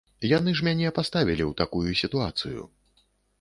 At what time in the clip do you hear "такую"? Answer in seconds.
1.61-1.91